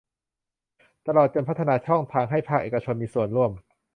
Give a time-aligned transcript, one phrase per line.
[1.07, 3.51] ตลอดจนพัฒนาช่องทางให้ภาคเอกชนมีส่วนร่วม